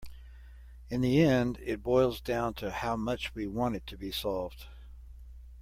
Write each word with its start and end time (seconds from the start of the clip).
In 0.89 1.01
the 1.01 1.21
end 1.21 1.59
it 1.63 1.83
boils 1.83 2.21
down 2.21 2.55
to 2.55 2.71
how 2.71 2.95
much 2.95 3.35
we 3.35 3.45
want 3.45 3.75
it 3.75 3.85
to 3.85 3.97
be 3.99 4.09
solved. 4.11 4.65